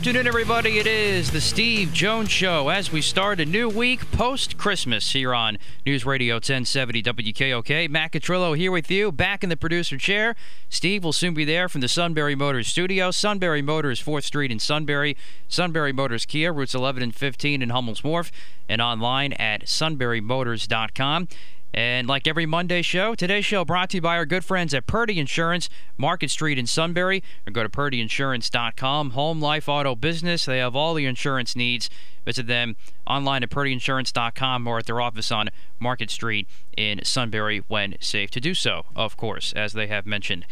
[0.00, 0.78] Afternoon, everybody.
[0.78, 5.34] It is the Steve Jones Show as we start a new week post Christmas here
[5.34, 7.90] on News Radio 1070 WKOK.
[7.90, 10.36] Matt Catrillo here with you, back in the producer chair.
[10.70, 13.10] Steve will soon be there from the Sunbury Motors studio.
[13.10, 15.18] Sunbury Motors, 4th Street in Sunbury.
[15.48, 18.32] Sunbury Motors Kia, routes 11 and 15 in Hummel's Wharf,
[18.70, 21.28] and online at sunburymotors.com.
[21.72, 24.86] And like every Monday show, today's show brought to you by our good friends at
[24.86, 27.22] Purdy Insurance, Market Street in Sunbury.
[27.46, 29.10] Or go to purdyinsurance.com.
[29.10, 30.44] Home, life, auto, business.
[30.44, 31.88] They have all the insurance needs.
[32.24, 32.76] Visit them
[33.06, 35.48] online at purdyinsurance.com or at their office on
[35.78, 40.46] Market Street in Sunbury when safe to do so, of course, as they have mentioned.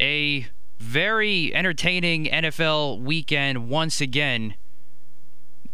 [0.00, 0.46] A
[0.78, 4.54] very entertaining NFL weekend once again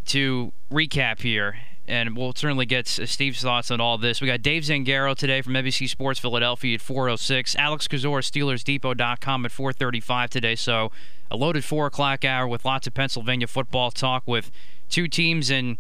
[0.07, 4.21] to recap here and we'll certainly get Steve's thoughts on all this.
[4.21, 7.57] We got Dave Zangaro today from NBC Sports Philadelphia at 4:06.
[7.57, 10.55] Alex Kozora, SteelersDepot.com at 4:35 today.
[10.55, 10.91] So
[11.31, 14.51] a loaded four o'clock hour with lots of Pennsylvania football talk with
[14.89, 15.79] two teams in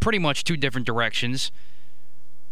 [0.00, 1.50] pretty much two different directions.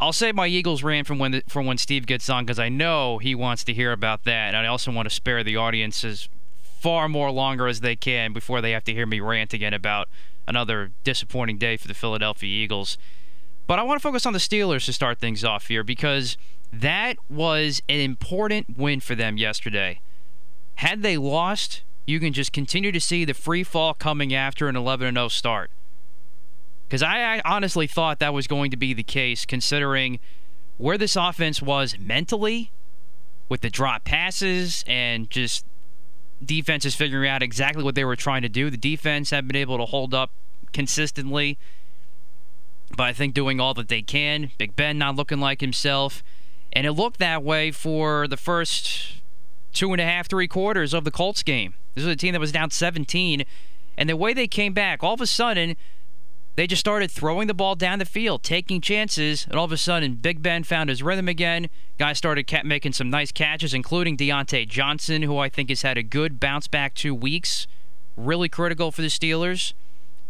[0.01, 2.69] I'll save my Eagles rant from when the, from when Steve gets on because I
[2.69, 6.05] know he wants to hear about that, and I also want to spare the audience
[6.05, 6.29] as
[6.81, 10.09] far more longer as they can before they have to hear me rant again about
[10.47, 12.99] another disappointing day for the Philadelphia Eagles.
[13.67, 16.37] But I want to focus on the Steelers to start things off here because
[16.73, 20.01] that was an important win for them yesterday.
[20.77, 24.77] Had they lost, you can just continue to see the free fall coming after an
[24.77, 25.71] 11 0 start.
[26.87, 30.19] Because I, honestly thought that was going to be the case considering
[30.77, 32.71] where this offense was mentally
[33.49, 35.65] with the drop passes and just
[36.45, 38.71] defense is figuring out exactly what they were trying to do.
[38.71, 40.31] The defense have been able to hold up
[40.73, 41.59] consistently,
[42.97, 44.51] but I think doing all that they can.
[44.59, 46.23] Big Ben not looking like himself.
[46.73, 49.23] And it looked that way for the first
[49.73, 51.75] two and a half, three quarters of the Colts game.
[51.95, 53.45] This was a team that was down 17.
[53.97, 55.77] And the way they came back, all of a sudden,
[56.57, 59.77] they just started throwing the ball down the field, taking chances, and all of a
[59.77, 61.69] sudden, Big Ben found his rhythm again.
[61.99, 66.03] Guys started making some nice catches, including Diontae Johnson, who I think has had a
[66.03, 67.67] good bounce back two weeks.
[68.17, 69.73] Really critical for the Steelers.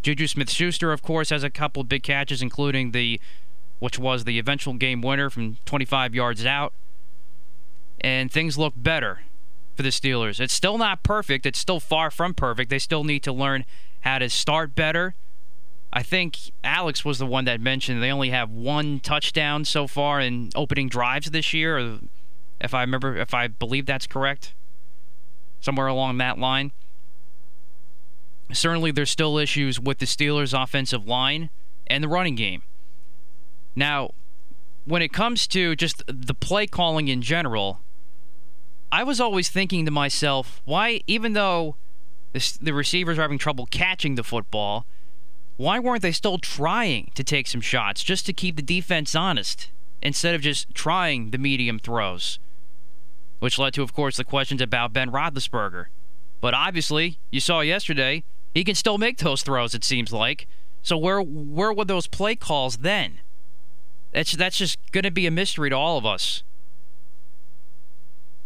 [0.02, 3.20] Juju Smith Schuster, of course, has a couple big catches, including the
[3.80, 6.72] which was the eventual game winner from 25 yards out.
[8.00, 9.22] And things look better
[9.74, 10.40] for the Steelers.
[10.40, 11.44] It's still not perfect.
[11.44, 12.70] It's still far from perfect.
[12.70, 13.66] They still need to learn
[14.02, 15.14] how to start better
[15.96, 20.20] I think Alex was the one that mentioned they only have one touchdown so far
[20.20, 22.00] in opening drives this year,
[22.60, 24.54] if I remember, if I believe that's correct,
[25.60, 26.72] somewhere along that line.
[28.52, 31.48] Certainly, there's still issues with the Steelers' offensive line
[31.86, 32.62] and the running game.
[33.76, 34.10] Now,
[34.84, 37.80] when it comes to just the play calling in general,
[38.90, 41.76] I was always thinking to myself, why, even though
[42.32, 44.86] the, receivers are having trouble catching the football,
[45.56, 49.70] why weren't they still trying to take some shots just to keep the defense honest
[50.02, 52.38] instead of just trying the medium throws?
[53.38, 55.86] Which led to, of course, the questions about Ben Roethlisberger.
[56.40, 60.46] But obviously, you saw yesterday, he can still make those throws, it seems like.
[60.82, 63.20] So where where were those play calls then?
[64.12, 66.42] That's that's just going to be a mystery to all of us.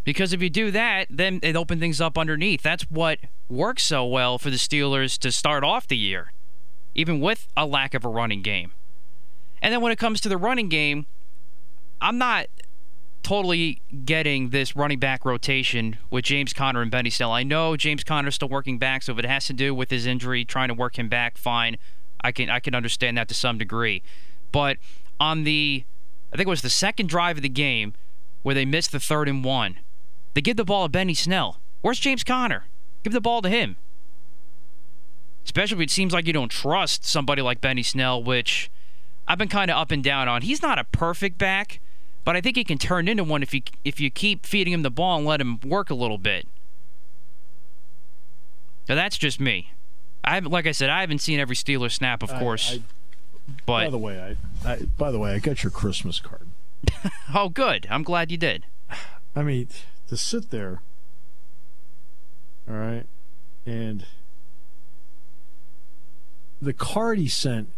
[0.05, 2.63] Because if you do that, then it opens things up underneath.
[2.63, 3.19] That's what
[3.49, 6.33] works so well for the Steelers to start off the year
[6.99, 8.73] even with a lack of a running game.
[9.63, 11.07] And then when it comes to the running game,
[12.01, 12.49] I'm not
[13.23, 17.31] totally getting this running back rotation with James Conner and Benny Snell.
[17.31, 20.07] I know James Conner's still working back, so if it has to do with his
[20.07, 21.79] injury, trying to work him back, fine.
[22.21, 24.03] I can I can understand that to some degree.
[24.51, 24.79] But
[25.21, 25.85] on the
[26.33, 27.95] I think it was the second drive of the game
[28.43, 29.79] where they missed the third and one.
[30.35, 31.61] They give the ball to Benny Snell.
[31.81, 32.65] Where's James Conner?
[33.05, 33.77] Give the ball to him.
[35.49, 38.71] Especially if it seems like you don't trust somebody like Benny Snell, which
[39.27, 40.43] I've been kind of up and down on.
[40.43, 41.81] He's not a perfect back,
[42.23, 44.83] but I think he can turn into one if you if you keep feeding him
[44.83, 46.47] the ball and let him work a little bit.
[48.91, 49.73] Now that's just me.
[50.23, 52.75] I've like I said, I haven't seen every Steeler snap, of course.
[52.75, 52.83] I,
[53.65, 54.37] but by the way,
[54.67, 56.47] I, I by the way, I got your Christmas card.
[57.35, 57.87] oh, good.
[57.89, 58.67] I'm glad you did.
[59.35, 59.69] I mean,
[60.09, 60.83] to sit there,
[62.69, 63.07] all right,
[63.65, 64.05] and
[66.61, 67.69] the card he sent,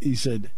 [0.00, 0.50] he said,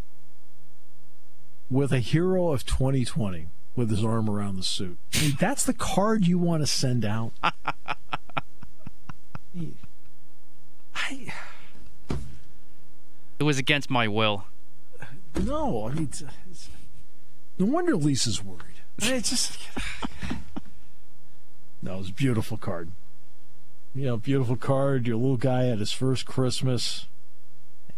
[1.70, 3.46] with a hero of 2020
[3.76, 4.98] with his arm around the suit.
[5.14, 7.32] I mean, that's the card you want to send out.
[7.42, 7.52] I,
[13.38, 14.46] it was against my will.
[15.40, 16.68] No, I mean, it's, it's,
[17.58, 18.60] no wonder Lisa's worried.
[19.00, 19.58] I mean, it's just.
[21.82, 22.90] no, it was a beautiful card.
[23.94, 25.06] You know, beautiful card.
[25.06, 27.06] Your little guy at his first Christmas.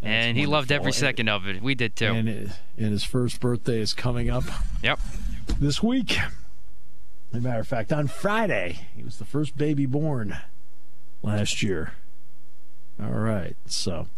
[0.03, 1.63] And he loved every second of it.
[1.63, 2.07] We did too.
[2.07, 4.45] And, it, and his first birthday is coming up.
[4.83, 5.01] Yep.
[5.59, 6.19] This week.
[7.33, 10.37] As a matter of fact, on Friday, he was the first baby born
[11.23, 11.95] last year.
[13.03, 13.57] All right.
[13.67, 14.09] So,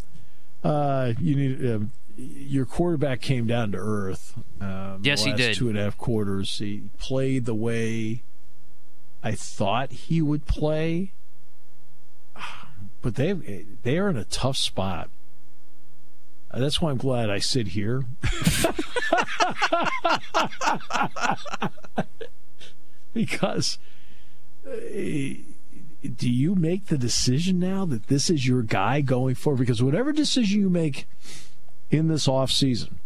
[0.63, 1.79] uh, you need uh,
[2.17, 4.35] your quarterback came down to earth.
[4.61, 5.55] Um, yes, he did.
[5.55, 6.57] Two and a half quarters.
[6.59, 8.23] He played the way
[9.23, 11.13] I thought he would play,
[13.01, 15.09] but they they are in a tough spot.
[16.53, 18.03] That's why I'm glad I sit here.
[23.13, 23.77] because.
[24.67, 24.73] Uh,
[26.01, 29.59] do you make the decision now that this is your guy going forward?
[29.59, 31.07] Because whatever decision you make
[31.89, 32.99] in this off season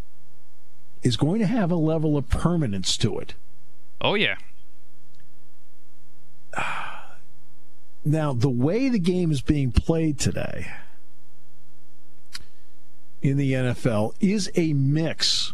[1.01, 3.33] is going to have a level of permanence to it.
[4.01, 4.35] Oh yeah.
[8.05, 10.67] Now, the way the game is being played today
[13.23, 15.53] in the NFL is a mix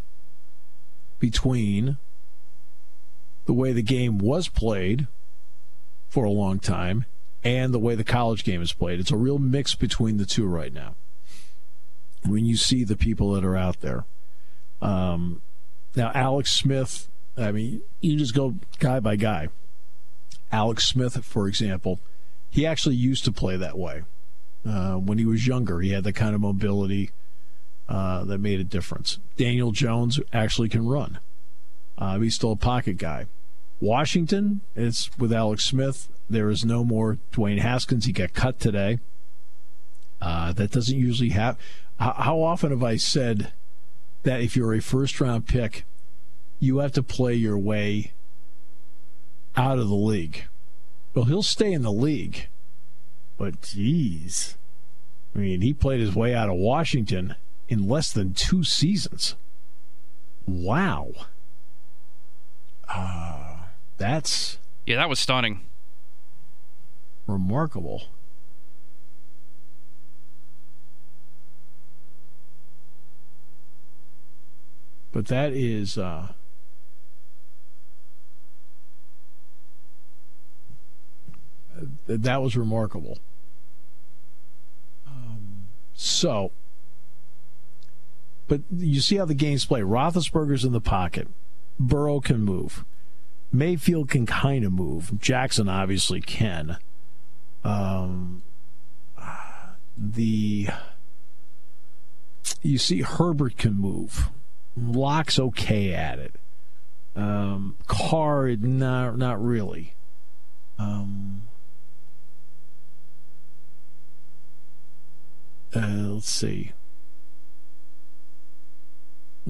[1.20, 1.98] between
[3.46, 5.08] the way the game was played
[6.10, 7.06] for a long time
[7.44, 9.00] and the way the college game is played.
[9.00, 10.96] It's a real mix between the two right now.
[12.26, 14.04] When you see the people that are out there.
[14.82, 15.42] Um,
[15.96, 17.08] now, Alex Smith,
[17.38, 19.50] I mean, you just go guy by guy.
[20.52, 22.00] Alex Smith, for example,
[22.50, 24.04] he actually used to play that way.
[24.68, 27.12] Uh, when he was younger, he had the kind of mobility
[27.90, 29.18] uh, that made a difference.
[29.36, 31.20] Daniel Jones actually can run.
[31.98, 33.26] Uh, he's still a pocket guy.
[33.82, 36.08] Washington, it's with Alex Smith.
[36.30, 38.06] There is no more Dwayne Haskins.
[38.06, 39.00] He got cut today.
[40.22, 41.62] Uh, that doesn't usually happen.
[42.00, 43.54] How, how often have I said
[44.24, 45.84] that if you're a first round pick,
[46.60, 48.12] you have to play your way
[49.56, 50.44] out of the league?
[51.16, 52.50] Well, he'll stay in the league,
[53.38, 54.58] but geez.
[55.36, 57.36] I mean, he played his way out of Washington
[57.70, 59.36] in less than two seasons.
[60.46, 61.12] Wow.
[62.88, 63.58] Uh,
[63.98, 65.62] that's yeah, that was stunning.
[67.28, 68.08] Remarkable.
[75.12, 76.34] But that is uh,
[82.08, 83.20] that was remarkable.
[85.06, 86.52] Um, so,
[88.50, 89.82] but you see how the games play.
[89.82, 91.30] Roethlisberger's in the pocket.
[91.80, 92.84] Burrow can move.
[93.52, 95.18] Mayfield can kind of move.
[95.20, 96.78] Jackson obviously can.
[97.64, 98.44] Um,
[99.98, 100.70] the
[102.62, 104.30] you see Herbert can move.
[104.76, 106.36] Lock's okay at it.
[107.16, 109.94] Um, Carr not not really.
[110.78, 111.44] Um,
[115.76, 116.72] uh, let's see.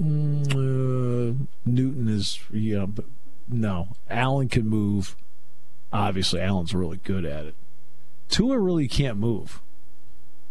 [0.00, 3.04] Mm, uh, Newton is yeah, but
[3.48, 5.16] no, Allen can move.
[5.92, 7.54] Obviously, Allen's really good at it.
[8.28, 9.60] Tua really can't move.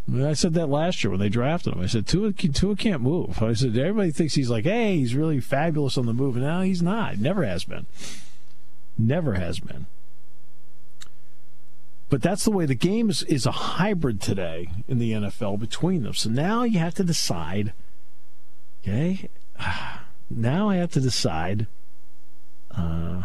[0.08, 1.82] I, mean, I said that last year when they drafted him.
[1.82, 3.42] I said Tua, Tua can't move.
[3.42, 6.36] I said everybody thinks he's like, hey, he's really fabulous on the move.
[6.36, 7.18] No, he's not.
[7.20, 7.86] Never has been.
[8.98, 9.86] Never has been.
[12.10, 16.04] But that's the way the game is, is a hybrid today in the NFL between
[16.04, 16.16] them.
[16.16, 17.72] So now you have to decide.
[18.82, 19.30] Okay,
[20.30, 21.68] now I have to decide.
[22.72, 23.24] Uh,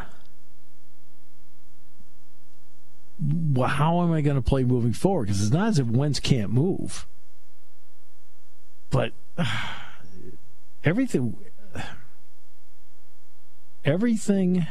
[3.20, 5.26] well, how am I going to play moving forward?
[5.26, 7.06] Because it's not as if Wentz can't move,
[8.90, 9.44] but uh,
[10.84, 11.36] everything,
[13.84, 14.66] everything.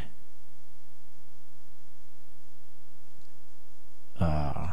[4.20, 4.68] Uh,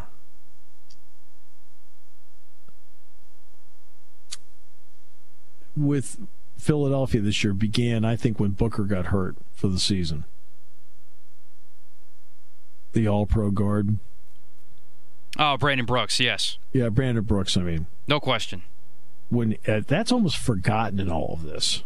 [5.77, 6.19] with
[6.61, 10.25] Philadelphia this year began, I think, when Booker got hurt for the season.
[12.93, 13.99] The All Pro guard.
[15.39, 16.59] Oh, Brandon Brooks, yes.
[16.73, 17.57] Yeah, Brandon Brooks.
[17.57, 18.63] I mean, no question.
[19.29, 21.85] When uh, that's almost forgotten in all of this,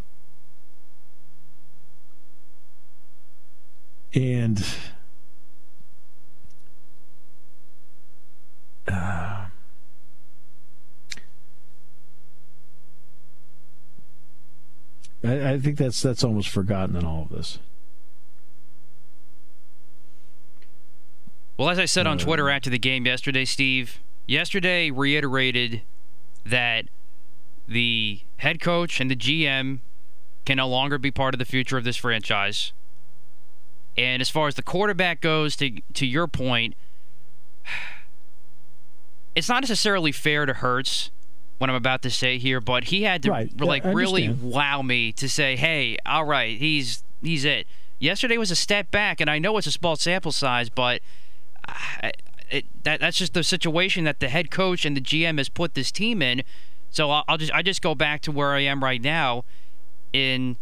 [4.14, 4.64] and
[8.88, 9.46] uh,
[15.54, 17.58] I, think that's that's almost forgotten in all of this.
[21.56, 25.82] Well, as I said on uh, Twitter after the game yesterday, Steve, yesterday reiterated
[26.44, 26.86] that
[27.68, 29.78] the head coach and the GM
[30.44, 32.72] can no longer be part of the future of this franchise.
[33.96, 36.74] And as far as the quarterback goes, to to your point,
[39.36, 41.10] it's not necessarily fair to Hurts
[41.58, 43.60] what I'm about to say here, but he had to right.
[43.60, 47.66] like really wow me to say, "Hey, all right, he's he's it."
[47.98, 51.00] Yesterday was a step back, and I know it's a small sample size, but
[52.50, 55.74] it, that that's just the situation that the head coach and the GM has put
[55.74, 56.42] this team in.
[56.90, 59.44] So I'll, I'll just I just go back to where I am right now.
[60.12, 60.56] In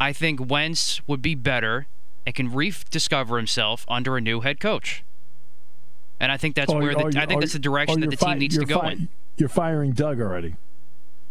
[0.00, 1.86] I think Wentz would be better
[2.24, 5.04] and can rediscover himself under a new head coach.
[6.18, 8.38] And I think that's oh, where the, I think that's the direction that the team
[8.38, 9.08] needs to go fi- in.
[9.36, 10.56] You're firing Doug already.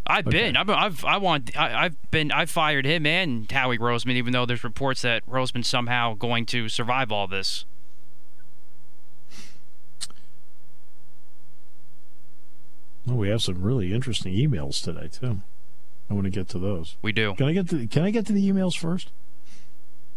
[0.08, 0.38] I've okay.
[0.38, 0.58] been.
[0.58, 1.56] I've, I've, I want.
[1.58, 2.32] I, have been.
[2.32, 6.68] I've fired him and Howie Roseman, even though there's reports that Roseman's somehow going to
[6.68, 7.66] survive all this.
[13.08, 15.42] Oh, we have some really interesting emails today too.
[16.10, 16.98] I want to get to those.
[17.04, 17.36] We do.
[17.36, 19.12] Can I get to Can I get to the emails first?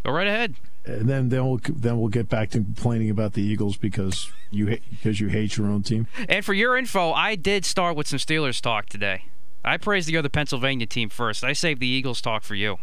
[0.04, 0.54] Go right ahead.
[0.84, 4.78] And then then we'll then we'll get back to complaining about the Eagles because you
[4.90, 6.08] because you hate your own team.
[6.28, 9.26] And for your info, I did start with some Steelers talk today.
[9.64, 11.44] I praised the other Pennsylvania team first.
[11.44, 12.78] I saved the Eagles talk for you.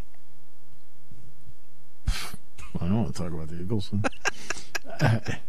[2.08, 3.92] I don't want to talk about the Eagles.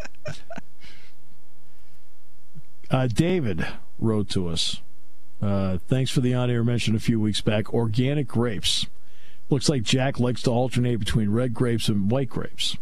[2.91, 3.65] uh, David
[3.99, 4.81] wrote to us.
[5.41, 7.73] Uh, thanks for the on air mention a few weeks back.
[7.73, 8.87] Organic grapes.
[9.51, 12.77] Looks like Jack likes to alternate between red grapes and white grapes.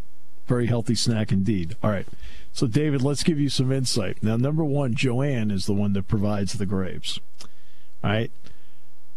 [0.47, 1.75] Very healthy snack indeed.
[1.83, 2.07] All right.
[2.53, 4.23] So, David, let's give you some insight.
[4.23, 7.19] Now, number one, Joanne is the one that provides the grapes.
[8.05, 8.31] All right.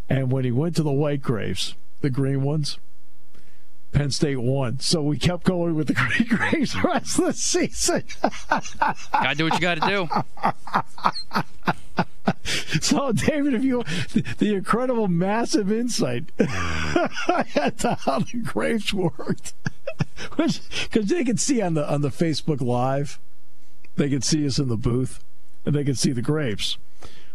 [0.09, 2.77] And when he went to the white grapes, the green ones,
[3.91, 4.79] Penn State won.
[4.79, 8.03] So we kept going with the green grapes the rest of the season.
[9.11, 9.81] gotta do what you gotta
[11.67, 11.73] do.
[12.81, 13.83] so, David, if you
[14.13, 19.53] the, the incredible, massive insight into how the grapes worked,
[20.37, 23.19] because they could see on the on the Facebook Live,
[23.95, 25.23] they could see us in the booth,
[25.65, 26.77] and they could see the grapes.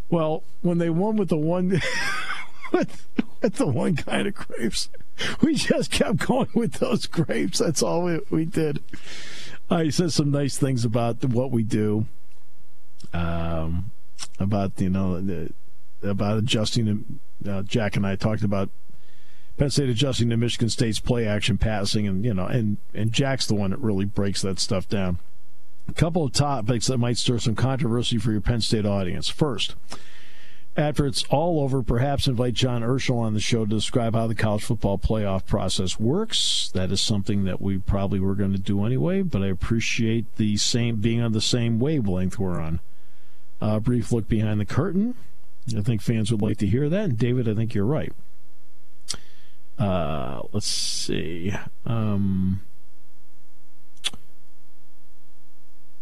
[0.08, 1.80] Well, when they won with the one
[2.72, 3.06] with,
[3.42, 4.88] with the one kind of grapes,
[5.40, 7.58] we just kept going with those grapes.
[7.58, 8.82] That's all we, we did.
[9.68, 12.06] Uh, he says some nice things about what we do.
[13.12, 13.90] Um,
[14.38, 15.52] about you know the,
[16.02, 17.20] about adjusting.
[17.46, 18.70] Uh, Jack and I talked about
[19.56, 23.46] Penn State adjusting to Michigan State's play action passing, and you know, and and Jack's
[23.46, 25.18] the one that really breaks that stuff down.
[25.88, 29.28] A couple of topics that might stir some controversy for your Penn State audience.
[29.28, 29.76] First,
[30.76, 34.34] after it's all over, perhaps invite John Urschel on the show to describe how the
[34.34, 36.70] college football playoff process works.
[36.74, 40.56] That is something that we probably were going to do anyway, but I appreciate the
[40.58, 42.80] same being on the same wavelength we're on.
[43.60, 45.14] A brief look behind the curtain.
[45.76, 47.04] I think fans would like to hear that.
[47.04, 48.12] And David, I think you're right.
[49.78, 51.52] Uh, let's see.
[51.84, 52.62] Um,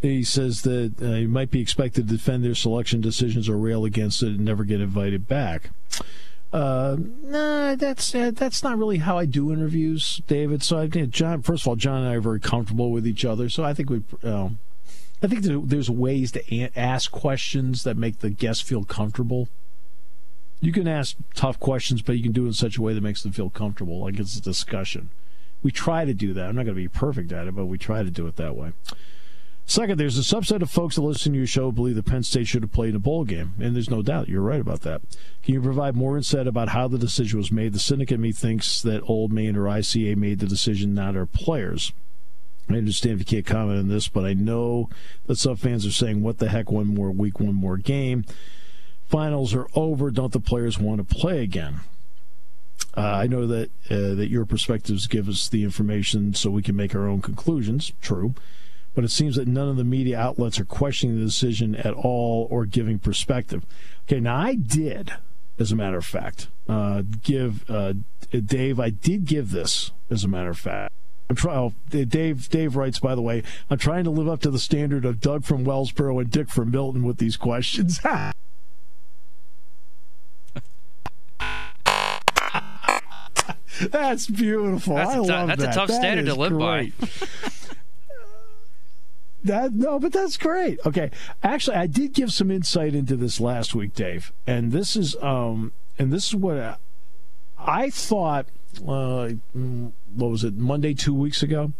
[0.02, 3.84] he says that uh, he might be expected to defend their selection decisions or rail
[3.84, 5.70] against it and never get invited back.
[6.52, 10.62] Uh, nah, that's uh, that's not really how I do interviews, David.
[10.62, 11.42] So I John.
[11.42, 13.90] First of all, John and I are very comfortable with each other, so I think
[13.90, 14.02] we.
[14.22, 14.58] Um,
[15.24, 19.48] I think there's ways to ask questions that make the guest feel comfortable.
[20.60, 23.02] You can ask tough questions, but you can do it in such a way that
[23.02, 25.08] makes them feel comfortable, like it's a discussion.
[25.62, 26.46] We try to do that.
[26.46, 28.54] I'm not going to be perfect at it, but we try to do it that
[28.54, 28.72] way.
[29.64, 32.46] Second, there's a subset of folks that listen to your show believe that Penn State
[32.46, 35.00] should have played a bowl game, and there's no doubt you're right about that.
[35.42, 37.72] Can you provide more insight about how the decision was made?
[37.72, 41.24] The cynic in me thinks that Old Main or ICA made the decision, not our
[41.24, 41.94] players.
[42.68, 44.88] I understand if you can't comment on this, but I know
[45.26, 46.70] that some fans are saying, "What the heck?
[46.70, 48.24] One more week, one more game.
[49.06, 50.10] Finals are over.
[50.10, 51.80] Don't the players want to play again?"
[52.96, 56.76] Uh, I know that uh, that your perspectives give us the information so we can
[56.76, 57.92] make our own conclusions.
[58.00, 58.34] True,
[58.94, 62.46] but it seems that none of the media outlets are questioning the decision at all
[62.50, 63.66] or giving perspective.
[64.06, 65.12] Okay, now I did,
[65.58, 67.94] as a matter of fact, uh, give uh,
[68.30, 68.78] Dave.
[68.78, 70.93] I did give this, as a matter of fact.
[71.30, 71.56] I'm trying.
[71.58, 72.48] Oh, Dave.
[72.50, 75.44] Dave writes, by the way, I'm trying to live up to the standard of Doug
[75.44, 78.00] from Wellsboro and Dick from Milton with these questions.
[83.90, 84.94] That's beautiful.
[84.94, 85.70] That's I t- love that's that.
[85.70, 86.92] a tough That standard to live by.
[86.92, 86.94] great.
[89.44, 90.78] that no, but that's great.
[90.86, 91.10] Okay,
[91.42, 95.72] actually, I did give some insight into this last week, Dave, and this is um,
[95.98, 96.76] and this is what I,
[97.58, 98.46] I thought.
[98.86, 99.30] Uh,
[100.14, 100.54] what was it?
[100.54, 101.72] Monday, two weeks ago.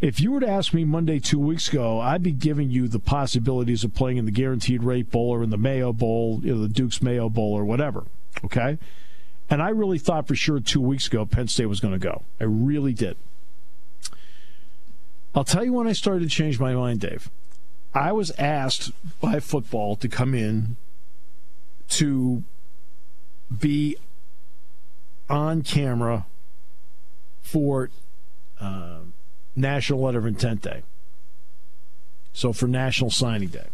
[0.00, 3.00] If you were to ask me Monday two weeks ago, I'd be giving you the
[3.00, 6.62] possibilities of playing in the Guaranteed Rate Bowl or in the Mayo Bowl, you know,
[6.62, 8.04] the Duke's Mayo Bowl or whatever.
[8.44, 8.78] Okay,
[9.50, 12.22] and I really thought for sure two weeks ago Penn State was going to go.
[12.40, 13.16] I really did.
[15.34, 17.30] I'll tell you when I started to change my mind, Dave.
[17.92, 20.76] I was asked by football to come in
[21.88, 22.44] to
[23.56, 23.96] be
[25.28, 26.26] on camera
[27.42, 27.90] for
[28.60, 29.00] uh,
[29.56, 30.82] National Letter of Intent Day.
[32.32, 33.68] So for National Signing Day,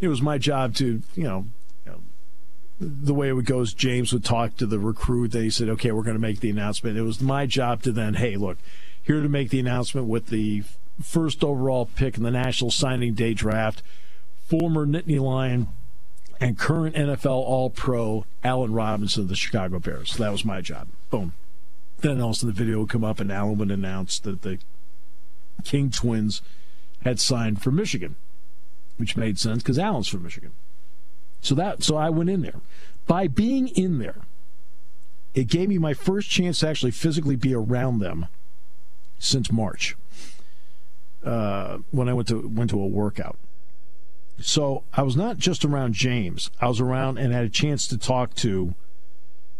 [0.00, 1.46] it was my job to, you know,
[1.84, 2.00] you know
[2.80, 5.32] the way it goes, James would talk to the recruit.
[5.32, 6.96] They said, okay, we're going to make the announcement.
[6.96, 8.58] It was my job to then, hey, look,
[9.02, 10.64] here to make the announcement with the
[11.02, 13.82] first overall pick in the National Signing Day draft,
[14.46, 15.68] former Nittany Lion
[16.42, 20.10] and current NFL All Pro Allen Robinson of the Chicago Bears.
[20.10, 20.88] So that was my job.
[21.08, 21.34] Boom.
[22.00, 24.58] Then also the video would come up and Allen would announce that the
[25.62, 26.42] King twins
[27.04, 28.16] had signed for Michigan,
[28.96, 30.50] which made sense because Allen's from Michigan.
[31.40, 32.60] So that so I went in there.
[33.06, 34.22] By being in there,
[35.34, 38.26] it gave me my first chance to actually physically be around them
[39.20, 39.96] since March.
[41.24, 43.38] Uh, when I went to went to a workout.
[44.38, 46.50] So I was not just around James.
[46.60, 48.74] I was around and had a chance to talk to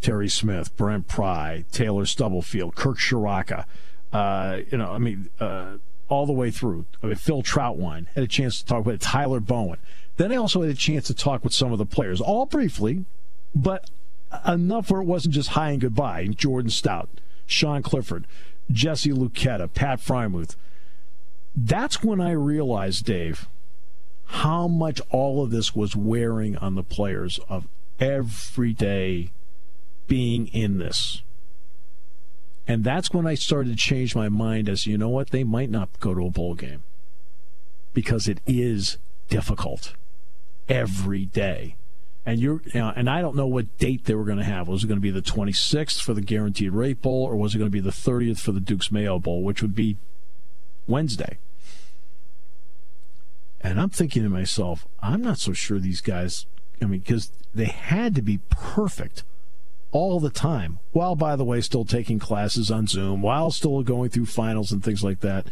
[0.01, 3.65] Terry Smith, Brent Pry, Taylor Stubblefield, Kirk Ciarrocca.
[4.13, 5.77] Uh, you know, I mean, uh,
[6.09, 6.85] all the way through.
[7.03, 9.79] I mean, Phil Trautwein had a chance to talk with Tyler Bowen.
[10.17, 13.05] Then I also had a chance to talk with some of the players, all briefly,
[13.55, 13.91] but
[14.47, 16.27] enough where it wasn't just hi and goodbye.
[16.27, 17.09] Jordan Stout,
[17.47, 18.27] Sean Clifford,
[18.71, 20.57] Jesse Luketa, Pat Freiermuth.
[21.55, 23.49] That's when I realized, Dave,
[24.27, 27.69] how much all of this was wearing on the players of
[28.01, 29.31] every day
[30.07, 31.23] being in this.
[32.67, 35.71] And that's when I started to change my mind as you know what, they might
[35.71, 36.85] not go to a bowl game
[37.93, 39.95] because it is difficult
[40.69, 41.77] every day.
[42.25, 44.69] And you're, you know, and I don't know what date they were going to have.
[44.69, 47.59] Was it going to be the 26th for the Guaranteed Rate Bowl, or was it
[47.59, 49.97] going to be the 30th for the Duke's Mayo Bowl, which would be
[50.87, 51.39] Wednesday?
[53.63, 56.47] And I'm thinking to myself, I'm not so sure these guys.
[56.81, 59.25] I mean, because they had to be perfect
[59.93, 64.11] all the time, while, by the way, still taking classes on Zoom, while still going
[64.11, 65.47] through finals and things like that.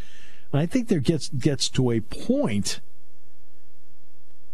[0.53, 2.81] And I think there gets gets to a point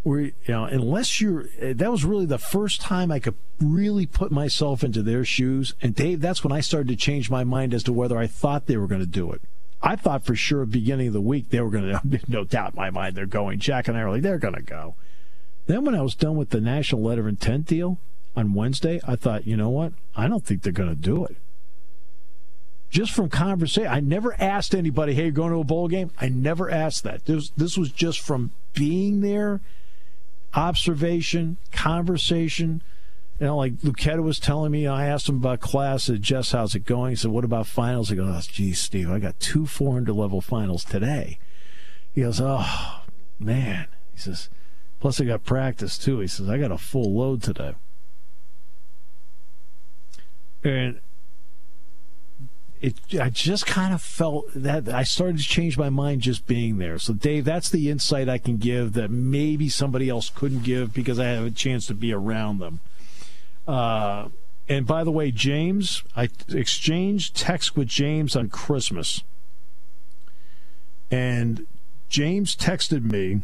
[0.03, 4.07] where you know, unless you're, eh, that was really the first time I could really
[4.07, 5.75] put myself into their shoes.
[5.81, 8.66] And Dave, that's when I started to change my mind as to whether I thought
[8.66, 9.40] they were going to do it.
[9.87, 12.42] I thought for sure at the beginning of the week they were going to, no
[12.42, 13.61] doubt in my mind, they're going.
[13.61, 14.96] Jack and I were like, they're going to go.
[15.66, 17.99] Then when I was done with the national letter of intent deal
[18.35, 19.92] on Wednesday, I thought, you know what?
[20.16, 21.37] I don't think they're going to do it.
[22.90, 26.29] Just from conversation, I never asked anybody, "Hey, you're going to a bowl game?" I
[26.29, 27.27] never asked that.
[27.27, 29.61] This this was just from being there,
[30.55, 32.83] observation, conversation.
[33.38, 36.09] You know, like Luketa was telling me, I asked him about class.
[36.09, 37.11] I said, Jess, how's it going?
[37.11, 38.11] He said, what about finals?
[38.11, 41.38] I go, oh, geez, Steve, I got two 400 level finals today.
[42.14, 43.03] He goes, oh,
[43.38, 43.88] man.
[44.14, 44.49] He says,
[45.01, 46.20] plus I got practice too.
[46.20, 47.75] He says, I got a full load today.
[50.64, 51.01] And
[52.81, 56.79] it, I just kind of felt that I started to change my mind just being
[56.79, 56.99] there.
[56.99, 61.18] So, Dave, that's the insight I can give that maybe somebody else couldn't give because
[61.18, 62.81] I have a chance to be around them.
[63.66, 64.29] Uh,
[64.68, 69.22] and by the way, James, I exchanged text with James on Christmas.
[71.11, 71.66] And
[72.09, 73.42] James texted me.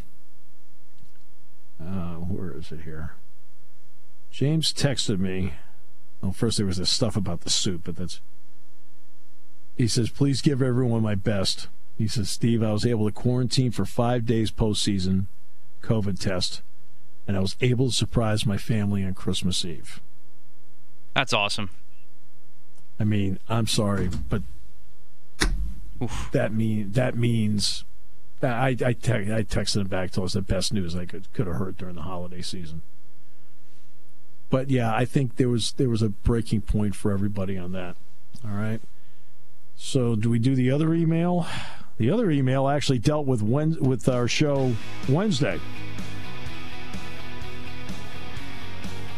[1.81, 3.15] Uh, where is it here?
[4.31, 5.55] James texted me.
[6.21, 8.21] Well, first there was this stuff about the suit, but that's.
[9.77, 11.69] He says, please give everyone my best.
[11.97, 15.27] He says, Steve, I was able to quarantine for five days postseason,
[15.83, 16.63] COVID test,
[17.27, 20.01] and I was able to surprise my family on Christmas Eve.
[21.15, 21.71] That's awesome.
[22.99, 24.43] I mean, I'm sorry, but
[26.03, 26.29] Oof.
[26.33, 27.85] that mean that means
[28.41, 31.33] that I I, te- I texted him back told us the best news I could
[31.33, 32.83] could have heard during the holiday season.
[34.51, 37.97] but yeah, I think there was there was a breaking point for everybody on that.
[38.45, 38.81] All right.
[39.77, 41.47] So do we do the other email?
[41.99, 44.73] The other email actually dealt with when, with our show
[45.09, 45.61] Wednesday.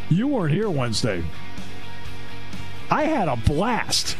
[0.09, 1.23] You weren't here Wednesday.
[2.89, 4.15] I had a blast.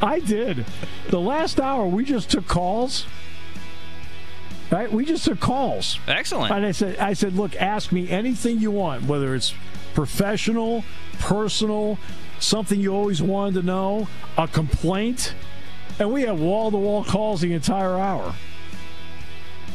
[0.00, 0.64] I did.
[1.08, 3.06] The last hour, we just took calls.
[4.70, 4.92] Right?
[4.92, 5.98] We just took calls.
[6.06, 6.52] Excellent.
[6.52, 9.54] And I said, I said, look, ask me anything you want, whether it's
[9.94, 10.84] professional,
[11.18, 11.98] personal,
[12.38, 15.34] something you always wanted to know, a complaint.
[15.98, 18.34] And we had wall to wall calls the entire hour.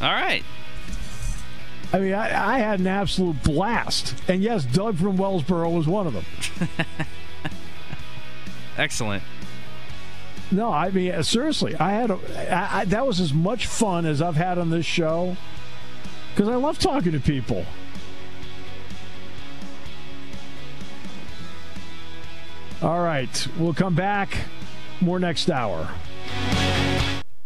[0.01, 0.43] All right.
[1.93, 4.15] I mean, I, I, had an absolute blast.
[4.27, 6.25] And yes, Doug from Wellsboro was one of them.
[8.77, 9.21] Excellent.
[10.51, 12.19] No, I mean, uh, seriously, I had a,
[12.51, 15.38] I, I, that was as much fun as I've had on this show
[16.34, 17.63] because I love talking to people.
[22.82, 24.36] All right, we'll come back.
[24.99, 25.89] More next hour.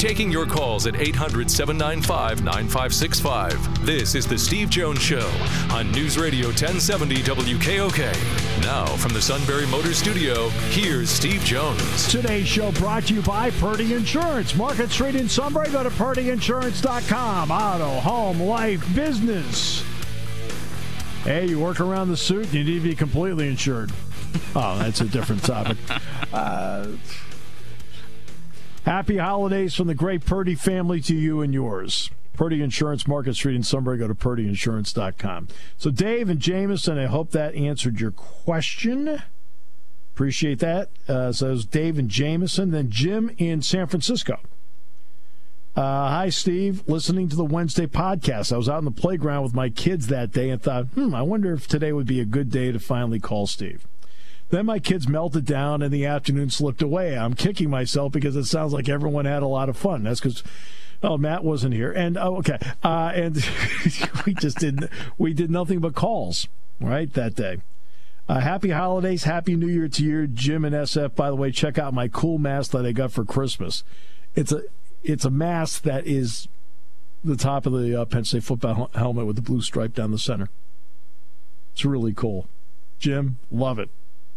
[0.00, 3.84] Taking your calls at 800 795 9565.
[3.84, 5.30] This is The Steve Jones Show
[5.70, 8.62] on News Radio 1070 WKOK.
[8.62, 12.08] Now, from the Sunbury Motor Studio, here's Steve Jones.
[12.08, 14.54] Today's show brought to you by Purdy Insurance.
[14.54, 15.68] Market Street in Sunbury.
[15.68, 17.50] Go to purdyinsurance.com.
[17.50, 19.84] Auto, home, life, business.
[21.24, 23.92] Hey, you work around the suit, you need to be completely insured.
[24.56, 25.76] Oh, that's a different topic.
[26.32, 26.86] Uh,
[28.90, 32.10] Happy holidays from the great Purdy family to you and yours.
[32.34, 33.98] Purdy Insurance, Market Street in Sunbury.
[33.98, 35.46] Go to purdyinsurance.com.
[35.78, 39.22] So, Dave and Jameson, I hope that answered your question.
[40.12, 40.88] Appreciate that.
[41.06, 42.72] Uh, so, Dave and Jameson.
[42.72, 44.40] Then Jim in San Francisco.
[45.76, 46.82] Uh, hi, Steve.
[46.88, 48.52] Listening to the Wednesday podcast.
[48.52, 51.22] I was out in the playground with my kids that day and thought, hmm, I
[51.22, 53.86] wonder if today would be a good day to finally call Steve.
[54.50, 57.16] Then my kids melted down and the afternoon slipped away.
[57.16, 60.02] I'm kicking myself because it sounds like everyone had a lot of fun.
[60.02, 60.42] That's because
[61.02, 63.34] Oh, Matt wasn't here, and oh, okay, uh, and
[64.26, 66.46] we just didn't we did nothing but calls
[66.78, 67.58] right that day.
[68.28, 71.14] Uh, happy holidays, happy New Year to you, Jim and SF.
[71.14, 73.82] By the way, check out my cool mask that I got for Christmas.
[74.34, 74.62] It's a
[75.02, 76.48] it's a mask that is
[77.24, 80.18] the top of the uh, Penn State football helmet with the blue stripe down the
[80.18, 80.50] center.
[81.72, 82.46] It's really cool.
[82.98, 83.88] Jim, love it.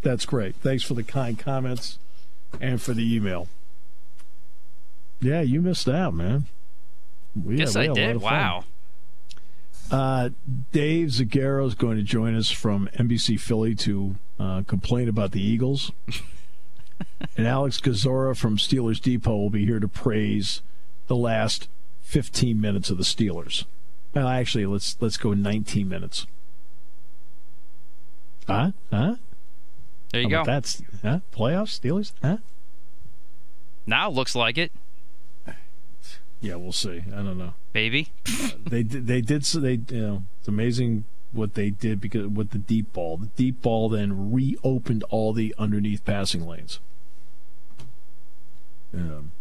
[0.04, 0.56] That's great.
[0.58, 1.98] Thanks for the kind comments
[2.60, 3.48] and for the email.
[5.22, 6.46] Yeah, you missed out, man.
[7.42, 8.22] We yes, I did.
[8.22, 8.66] Wow.
[9.90, 10.30] Uh,
[10.72, 15.42] Dave Zangaro is going to join us from NBC Philly to uh, complain about the
[15.42, 15.92] Eagles.
[17.38, 20.62] and Alex Kozora from Steelers Depot will be here to praise
[21.08, 21.70] the last
[22.02, 23.66] 15 minutes of the Steelers.
[24.14, 26.28] Well, actually, let's let's go 19 minutes.
[28.48, 28.72] Huh?
[28.92, 29.16] Huh?
[30.14, 30.44] There you go.
[30.46, 31.20] That's huh?
[31.36, 32.38] playoffs, Steelers, huh?
[33.88, 34.72] Now looks like it.
[36.40, 37.04] Yeah, we'll see.
[37.08, 37.56] I don't know.
[37.74, 39.08] Maybe uh, they did.
[39.08, 39.44] They did.
[39.44, 43.28] So they, you know, it's amazing what they did because with the deep ball, the
[43.36, 46.80] deep ball then reopened all the underneath passing lanes.
[48.94, 49.32] Um,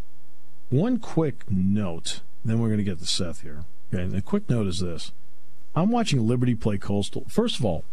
[0.70, 3.64] one quick note, then we're going to get to Seth here.
[3.92, 5.12] Okay, the quick note is this:
[5.76, 7.26] I'm watching Liberty play Coastal.
[7.28, 7.84] First of all,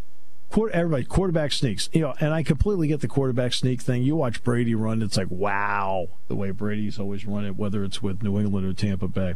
[0.72, 1.90] everybody quarterback sneaks.
[1.94, 4.04] You know, and I completely get the quarterback sneak thing.
[4.04, 8.02] You watch Brady run, it's like wow, the way Brady's always run it, whether it's
[8.02, 9.36] with New England or Tampa Bay.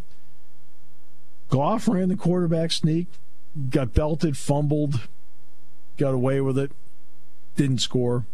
[1.50, 3.08] Goff ran the quarterback sneak,
[3.70, 5.08] got belted, fumbled,
[5.98, 6.72] got away with it,
[7.56, 8.26] didn't score.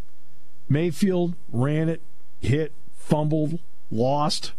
[0.69, 2.01] Mayfield ran it,
[2.39, 3.59] hit, fumbled,
[3.91, 4.53] lost.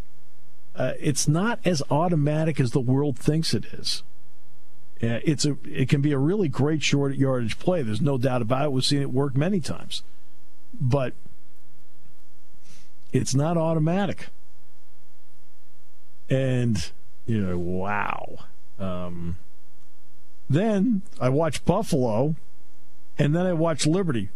[0.75, 4.03] Uh, it's not as automatic as the world thinks it is.
[5.01, 7.83] It's a it can be a really great short yardage play.
[7.83, 8.73] There's no doubt about it.
[8.73, 10.03] We've seen it work many times,
[10.79, 11.15] but
[13.13, 14.29] it's not automatic.
[16.29, 16.91] And
[17.27, 18.39] you know, wow.
[18.79, 19.37] Um,
[20.49, 22.37] then I watch Buffalo,
[23.19, 24.29] and then I watch Liberty.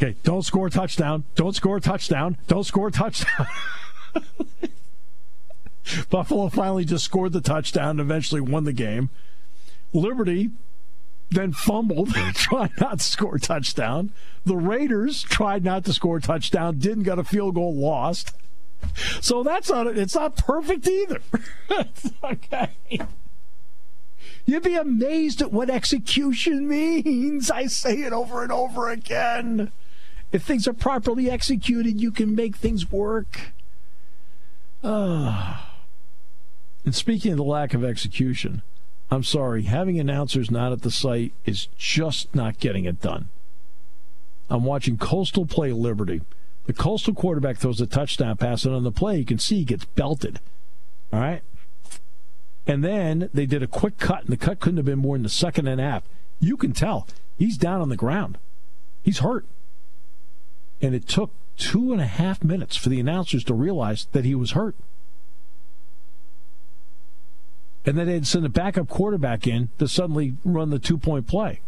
[0.00, 1.24] Okay, don't score a touchdown.
[1.34, 2.36] Don't score a touchdown.
[2.46, 3.46] Don't score a touchdown.
[6.10, 9.08] Buffalo finally just scored the touchdown and eventually won the game.
[9.92, 10.50] Liberty
[11.30, 14.12] then fumbled, tried not to score touchdown.
[14.44, 18.32] The Raiders tried not to score touchdown, didn't get a field goal, lost.
[19.20, 21.20] So that's not it's not perfect either.
[22.24, 22.70] okay.
[24.44, 27.50] You'd be amazed at what execution means.
[27.50, 29.72] I say it over and over again.
[30.32, 33.52] If things are properly executed, you can make things work.
[34.82, 35.56] Uh,
[36.84, 38.62] and speaking of the lack of execution,
[39.10, 43.28] I'm sorry, having announcers not at the site is just not getting it done.
[44.50, 46.22] I'm watching Coastal play Liberty.
[46.66, 49.64] The Coastal quarterback throws a touchdown pass, and on the play, you can see he
[49.64, 50.40] gets belted.
[51.12, 51.42] All right?
[52.66, 55.22] And then they did a quick cut, and the cut couldn't have been more than
[55.22, 56.02] the second and a half.
[56.40, 57.06] You can tell
[57.38, 58.38] he's down on the ground.
[59.04, 59.46] He's hurt.
[60.82, 64.34] And it took two and a half minutes for the announcers to realize that he
[64.34, 64.74] was hurt.
[67.86, 71.60] And then they'd send a backup quarterback in to suddenly run the two point play.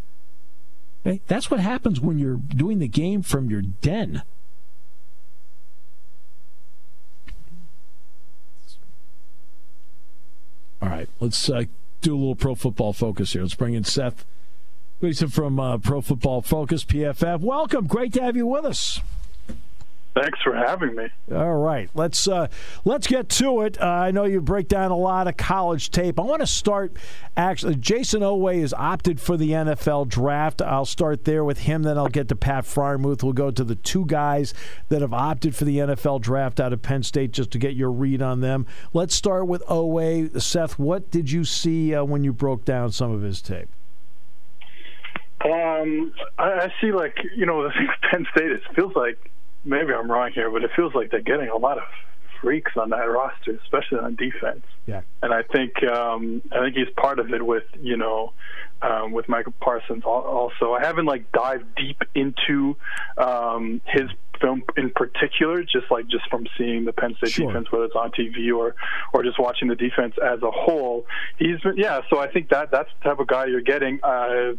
[1.07, 1.21] Okay?
[1.29, 4.23] That's what happens when you're doing the game from your den.
[10.83, 11.65] All right, let's uh,
[12.03, 13.43] do a little pro football focus here.
[13.43, 14.25] Let's bring in Seth
[15.01, 17.41] Gleason from uh, Pro Football Focus, PFF.
[17.41, 17.87] Welcome.
[17.87, 19.01] Great to have you with us.
[20.21, 21.09] Thanks for having me.
[21.33, 22.49] All right, let's uh,
[22.85, 23.81] let's get to it.
[23.81, 26.19] Uh, I know you break down a lot of college tape.
[26.19, 26.97] I want to start.
[27.37, 30.61] Actually, Jayson Oweh has opted for the NFL draft.
[30.61, 31.85] I'll start there with him.
[31.85, 33.23] Then I'll get to Pat Freiermuth.
[33.23, 34.55] We'll go to the two guys
[34.89, 37.93] that have opted for the NFL draft out of Penn State, just to get your
[37.93, 38.67] read on them.
[38.93, 40.41] Let's start with Oweh.
[40.41, 43.69] Seth, what did you see uh, when you broke down some of his tape?
[45.45, 49.31] Um, I, I see, like you know, the thing with Penn State, it feels like
[49.65, 51.85] maybe I'm wrong here, but it feels like they're getting a lot of
[52.41, 54.65] freaks on that roster, especially on defense.
[54.87, 55.03] Yeah.
[55.23, 58.33] And I think um, I think he's part of it with you know
[58.83, 60.73] um, with Micah Parsons also.
[60.73, 62.77] I haven't like dived deep into
[63.17, 67.49] um, his film in particular, just like just from seeing the Penn State sure.
[67.49, 68.75] defense, whether it's on TV or
[69.13, 71.07] or just watching the defense as a whole.
[71.39, 72.03] He's been yeah.
[72.11, 74.01] So I think that that's the type of guy you're getting.
[74.03, 74.53] Uh,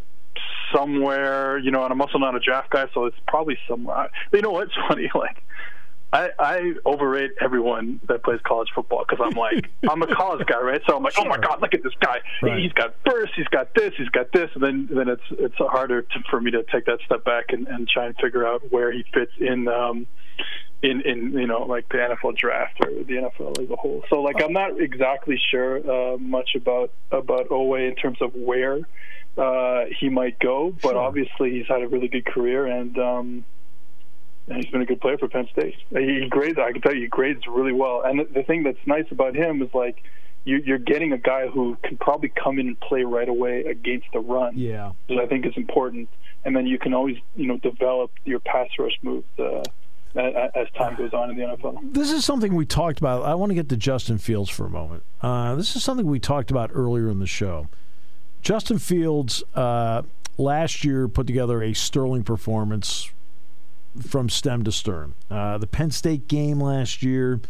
[0.74, 4.10] somewhere, you know, and I'm also not a draft guy, so it's probably somewhere.
[4.34, 5.10] You know what's funny?
[5.13, 5.44] Like,
[6.12, 10.60] I, I overrate everyone that plays college football because I'm like, I'm a college guy,
[10.60, 10.82] right?
[10.88, 11.26] So I'm like, sure.
[11.26, 12.18] oh my god, look at this guy.
[12.42, 12.60] Right.
[12.60, 16.02] He's got burst, he's got this, he's got this, and then then it's it's harder
[16.02, 18.92] to, for me to take that step back and, and try and figure out where
[18.92, 19.68] he fits in.
[19.68, 20.08] Um,
[20.82, 24.04] in in you know like the NFL draft or the NFL as a whole.
[24.10, 25.80] So like I'm not exactly sure
[26.13, 28.80] uh, much about about Oweh in terms of where
[29.38, 30.98] uh, he might go, but sure.
[30.98, 32.98] obviously he's had a really good career and.
[32.98, 33.46] Um,
[34.48, 35.76] and he's been a good player for Penn State.
[35.92, 38.02] He grades, I can tell you, he grades really well.
[38.04, 40.04] And the thing that's nice about him is like
[40.44, 44.20] you're getting a guy who can probably come in and play right away against the
[44.20, 44.58] run.
[44.58, 46.10] Yeah, which I think is important.
[46.46, 49.28] And then you can always, you know, develop your pass rush moves.
[49.38, 49.63] Uh,
[50.15, 51.94] as time goes on in the NFL.
[51.94, 53.24] This is something we talked about.
[53.24, 55.04] I want to get to Justin Fields for a moment.
[55.22, 57.68] Uh, this is something we talked about earlier in the show.
[58.41, 60.04] Justin Fields uh,
[60.38, 63.12] last year put together a sterling performance
[64.02, 65.13] from stem to stern.
[65.30, 67.41] Uh, the Penn State game last year,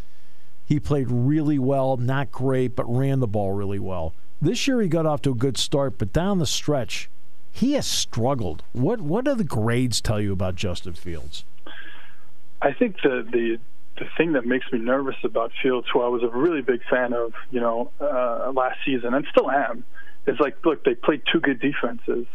[0.66, 4.14] he played really well, not great, but ran the ball really well.
[4.42, 7.10] This year he got off to a good start, but down the stretch,
[7.52, 8.64] he has struggled.
[8.72, 11.44] What what do the grades tell you about Justin Fields?
[12.62, 13.60] I think the the
[13.98, 17.12] the thing that makes me nervous about Fields, who I was a really big fan
[17.12, 19.84] of, you know, uh, last season and still am,
[20.28, 22.26] is like, look, they played two good defenses,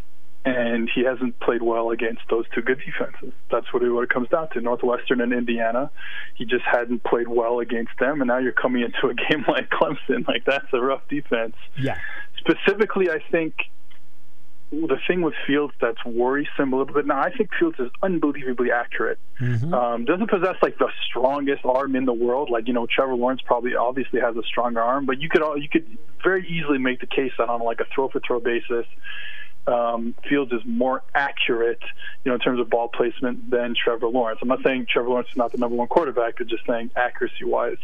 [0.44, 3.32] and he hasn't played well against those two good defenses.
[3.50, 4.60] That's what it, what it comes down to.
[4.60, 5.90] Northwestern and Indiana,
[6.34, 9.70] he just hadn't played well against them, and now you're coming into a game like
[9.70, 11.56] Clemson, like that's a rough defense.
[11.78, 11.98] Yeah.
[12.38, 13.54] Specifically, I think
[14.82, 17.06] the thing with Fields that's worrisome a little bit.
[17.06, 19.18] Now, I think Fields is unbelievably accurate.
[19.40, 19.72] Mm-hmm.
[19.72, 22.50] Um, doesn't possess like the strongest arm in the world.
[22.50, 25.58] Like you know, Trevor Lawrence probably obviously has a stronger arm, but you could all,
[25.58, 28.86] you could very easily make the case that on like a throw for throw basis,
[29.66, 31.82] um, Fields is more accurate,
[32.24, 34.40] you know, in terms of ball placement than Trevor Lawrence.
[34.42, 36.40] I'm not saying Trevor Lawrence is not the number one quarterback.
[36.40, 37.78] I'm just saying accuracy-wise,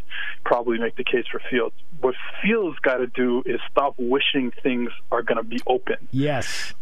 [0.44, 1.74] probably make the case for Fields.
[2.00, 5.96] What Fields got to do is stop wishing things are going to be open.
[6.10, 6.74] Yes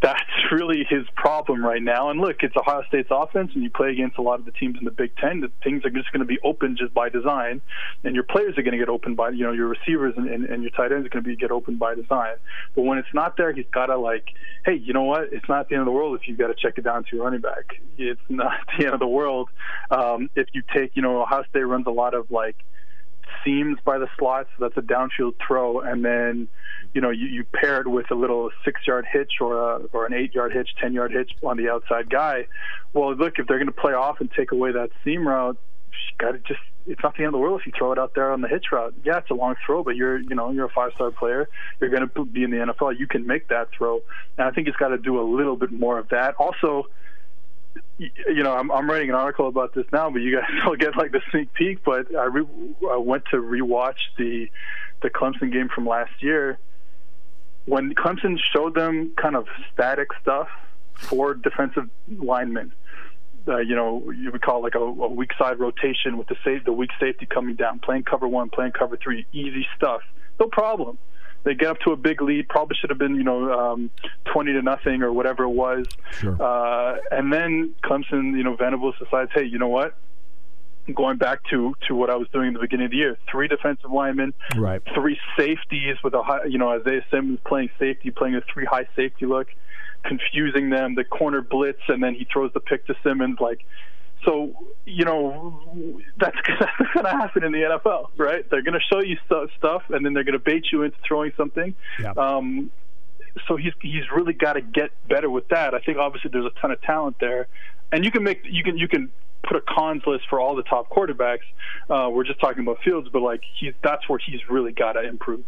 [0.00, 2.10] that's really his problem right now.
[2.10, 4.78] And look, it's Ohio State's offense, and you play against a lot of the teams
[4.78, 5.40] in the Big Ten.
[5.40, 7.60] That things are just going to be open just by design,
[8.04, 10.44] and your players are going to get open by you know your receivers and, and,
[10.44, 12.36] and your tight ends are going to be get open by design.
[12.76, 14.28] But when it's not there, he's got to like,
[14.64, 15.32] hey, you know what?
[15.32, 17.16] It's not the end of the world if you've got to check it down to
[17.16, 17.80] your running back.
[17.96, 19.48] It's not the end of the world
[19.90, 22.56] um, if you take you know Ohio State runs a lot of like
[23.48, 26.48] seams by the slot, so that's a downfield throw, and then
[26.92, 30.04] you know you, you pair it with a little six yard hitch or a, or
[30.04, 32.46] an eight yard hitch, ten yard hitch on the outside guy.
[32.92, 35.56] Well, look, if they're going to play off and take away that seam route,
[35.90, 37.98] you got to just it's not the end of the world if you throw it
[37.98, 38.94] out there on the hitch route.
[39.04, 41.48] Yeah, it's a long throw, but you're you know you're a five star player.
[41.80, 42.98] You're going to be in the NFL.
[42.98, 44.02] You can make that throw,
[44.36, 46.34] and I think he's got to do a little bit more of that.
[46.36, 46.86] Also
[47.98, 50.96] you know, I'm, I'm writing an article about this now, but you guys will get
[50.96, 51.84] like the sneak peek.
[51.84, 54.50] But I, re- I went to rewatch the
[55.02, 56.58] the Clemson game from last year.
[57.66, 60.48] When Clemson showed them kind of static stuff
[60.94, 62.72] for defensive linemen,
[63.46, 66.36] uh, you know, you would call it like a, a weak side rotation with the
[66.44, 70.00] safe, the weak safety coming down, playing cover one, playing cover three, easy stuff,
[70.40, 70.98] no problem.
[71.48, 72.46] They get up to a big lead.
[72.46, 73.90] Probably should have been, you know, um,
[74.26, 75.86] twenty to nothing or whatever it was.
[76.10, 76.36] Sure.
[76.38, 79.96] Uh, and then Clemson, you know, Venables decides, hey, you know what?
[80.94, 83.18] going back to to what I was doing in the beginning of the year.
[83.30, 84.82] Three defensive linemen, right?
[84.94, 88.86] Three safeties with a high, you know, Isaiah Simmons playing safety, playing a three high
[88.94, 89.48] safety look,
[90.04, 90.94] confusing them.
[90.94, 93.38] The corner blitz, and then he throws the pick to Simmons.
[93.40, 93.64] Like
[94.24, 98.48] so, you know, that's, that's going to happen in the NFL, right?
[98.50, 100.96] They're going to show you st- stuff, and then they're going to bait you into
[101.06, 101.74] throwing something.
[102.00, 102.12] Yeah.
[102.16, 102.70] Um,
[103.46, 105.74] so he's he's really got to get better with that.
[105.74, 107.46] I think obviously there's a ton of talent there,
[107.92, 109.10] and you can make you can you can
[109.44, 111.46] put a cons list for all the top quarterbacks.
[111.88, 115.02] Uh, we're just talking about Fields, but like he's that's where he's really got to
[115.06, 115.44] improve.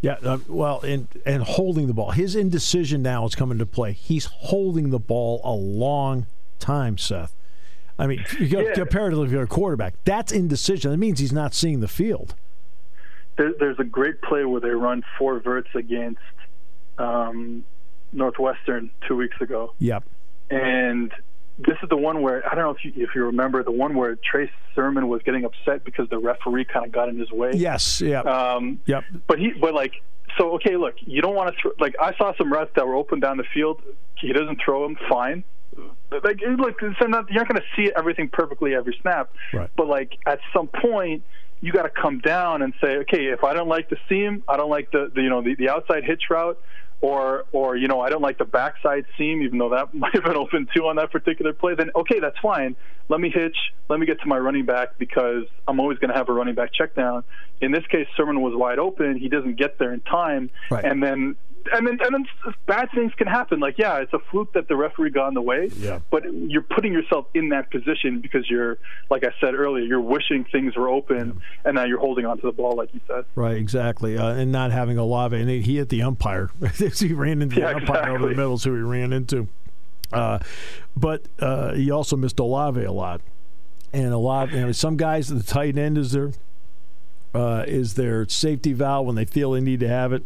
[0.00, 3.92] Yeah, uh, well, and and holding the ball, his indecision now is coming to play.
[3.92, 6.26] He's holding the ball a long
[6.58, 7.34] time, Seth.
[7.98, 8.74] I mean, you got, yeah.
[8.74, 10.90] comparatively to a quarterback, that's indecision.
[10.90, 12.34] That means he's not seeing the field.
[13.38, 16.20] There, there's a great play where they run four verts against
[16.98, 17.64] um,
[18.12, 19.74] Northwestern two weeks ago.
[19.78, 20.04] Yep.
[20.50, 21.12] And
[21.58, 23.94] this is the one where I don't know if you if you remember the one
[23.94, 27.52] where Trey Sermon was getting upset because the referee kind of got in his way.
[27.54, 28.00] Yes.
[28.00, 28.20] Yeah.
[28.20, 29.04] Um, yep.
[29.26, 29.92] But he, but like,
[30.38, 31.72] so okay, look, you don't want to throw.
[31.78, 33.82] Like, I saw some routes that were open down the field.
[34.18, 34.96] He doesn't throw them.
[35.08, 35.44] Fine
[36.24, 39.70] like look, so not, you're not going to see everything perfectly every snap, right.
[39.76, 41.22] but like at some point
[41.60, 44.56] you got to come down and say, okay, if I don't like the seam, I
[44.56, 46.60] don't like the, the you know the, the outside hitch route,
[47.00, 50.24] or or you know I don't like the backside seam, even though that might have
[50.24, 51.74] been open too on that particular play.
[51.74, 52.76] Then okay, that's fine.
[53.08, 53.56] Let me hitch.
[53.88, 56.54] Let me get to my running back because I'm always going to have a running
[56.54, 57.24] back check down.
[57.60, 59.16] In this case, Sermon was wide open.
[59.18, 60.84] He doesn't get there in time, right.
[60.84, 61.36] and then
[61.72, 62.26] and then and then
[62.66, 63.60] bad things can happen.
[63.60, 65.70] Like yeah, it's a fluke that the referee got in the way.
[65.76, 66.00] Yeah.
[66.10, 68.78] But you're putting yourself in that position because you're,
[69.10, 71.60] like I said earlier, you're wishing things were open, yeah.
[71.64, 73.24] and now you're holding onto the ball, like you said.
[73.34, 73.56] Right.
[73.56, 74.16] Exactly.
[74.18, 76.50] Uh, and not having Olave, and he hit the umpire.
[76.76, 78.14] he ran into the yeah, umpire exactly.
[78.14, 79.48] over the middle, so he ran into.
[80.12, 80.38] Uh,
[80.96, 83.20] but uh, he also missed Olave a lot,
[83.92, 84.52] and a lot.
[84.52, 86.32] You know, some guys, the tight end is their
[87.34, 90.24] uh, is their safety valve when they feel they need to have it.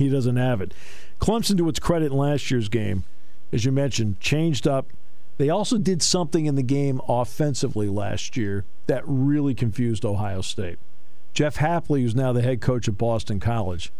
[0.00, 0.72] He doesn't have it.
[1.20, 3.04] Clemson, to its credit in last year's game,
[3.52, 4.86] as you mentioned, changed up.
[5.36, 10.78] They also did something in the game offensively last year that really confused Ohio State.
[11.34, 13.92] Jeff Hafley, who's now the head coach at Boston College,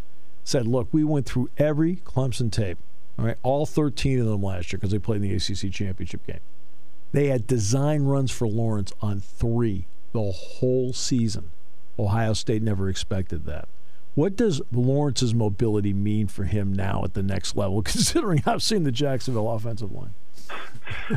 [0.43, 2.79] said, Look, we went through every Clemson tape,
[3.19, 6.25] all right, all 13 of them last year because they played in the ACC championship
[6.25, 6.39] game.
[7.11, 11.51] They had design runs for Lawrence on three the whole season.
[11.99, 13.67] Ohio State never expected that.
[14.13, 18.83] What does Lawrence's mobility mean for him now at the next level, considering I've seen
[18.83, 20.13] the Jacksonville offensive line?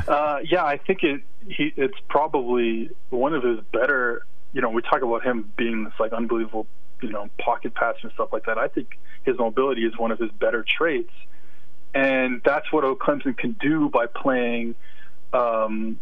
[0.07, 1.21] Uh, yeah, I think it.
[1.47, 4.25] He, it's probably one of his better.
[4.53, 6.65] You know, we talk about him being this like unbelievable,
[7.01, 8.57] you know, pocket passer and stuff like that.
[8.57, 11.11] I think his mobility is one of his better traits,
[11.93, 14.75] and that's what Clemson can do by playing.
[15.33, 15.99] Um,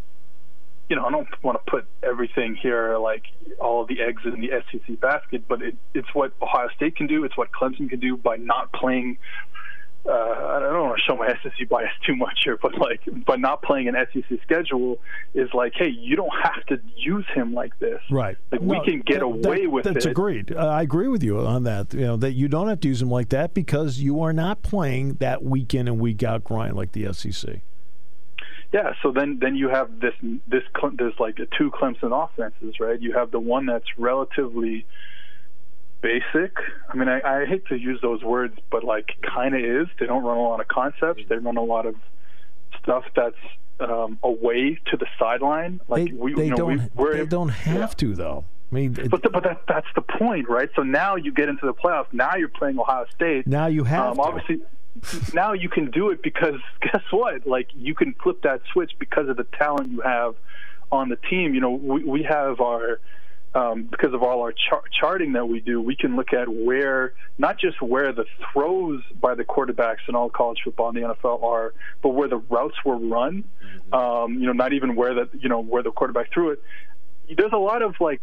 [0.90, 3.24] you know, I don't want to put everything here like
[3.60, 7.08] all of the eggs in the SEC basket, but it, it's what Ohio State can
[7.08, 7.24] do.
[7.24, 9.18] It's what Clemson can do by not playing
[10.06, 13.38] uh, I don't want to show my SEC bias too much here, but like, by
[13.38, 15.00] not playing an SEC schedule
[15.34, 18.02] is like, hey, you don't have to use him like this.
[18.12, 18.36] Right.
[18.52, 20.12] Like No, we can get that- away that- with that's it.
[20.12, 20.54] agreed.
[20.54, 21.94] Uh, I agree with you on that.
[21.94, 24.62] You know that you don't have to use him like that because you are not
[24.62, 27.62] playing that week in and week out grind like the SEC.
[28.74, 28.93] Yeah.
[29.03, 30.13] So then, then you have this,
[30.47, 30.63] this,
[30.97, 32.99] there's like two Clemson offenses, right?
[32.99, 34.86] You have the one that's relatively
[36.01, 36.57] basic.
[36.89, 39.88] I mean, I, I hate to use those words, but like kind of is.
[39.99, 41.24] They don't run a lot of concepts.
[41.30, 41.95] They run a lot of
[42.82, 43.36] stuff that's
[43.80, 45.80] um, away to the sideline.
[45.88, 46.78] Like They, we, they you know, don't.
[46.78, 47.88] we, we're, they don't have yeah.
[47.88, 48.45] to though.
[48.71, 50.69] I mean, But the, but that, that's the point, right?
[50.76, 52.11] So now you get into the playoffs.
[52.11, 53.45] Now you're playing Ohio State.
[53.45, 54.61] now you have um, to.
[55.34, 57.48] Now you can do it because guess what?
[57.48, 60.36] Like you can flip that switch because of the talent you have
[60.91, 61.54] on the team.
[61.54, 63.00] You know, we, we have our
[63.56, 67.14] um, because of all our char- charting that we do, we can look at where
[67.38, 71.44] not just where the throws by the quarterbacks in all college football and the NFL
[71.44, 73.44] are, but where the routes were run.
[73.91, 76.64] Um, you know, not even where the you know where the quarterback threw it.
[77.36, 78.22] There's a lot of like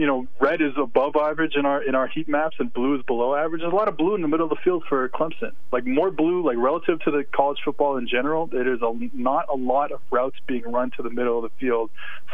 [0.00, 3.02] you know, red is above average in our in our heat maps, and blue is
[3.02, 3.60] below average.
[3.60, 5.52] There's a lot of blue in the middle of the field for Clemson.
[5.72, 8.46] Like more blue, like relative to the college football in general.
[8.46, 11.54] There is a, not a lot of routes being run to the middle of the
[11.60, 11.90] field,